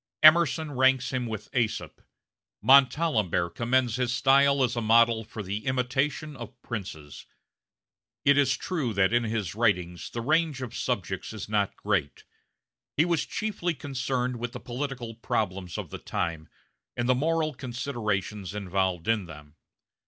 [0.23, 2.01] Emerson ranks him with Aesop;
[2.63, 7.27] Montalembert commends his style as a model for the imitation of princes.
[8.25, 12.23] It is true that in his writings the range of subjects is not great.
[12.97, 16.49] He was chiefly concerned with the political problems of the time,
[16.97, 19.55] and the moral considerations involved in them.